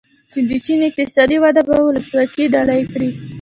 [0.49, 3.09] د چین اقتصادي وده به ولسواکي ډالۍ کړي.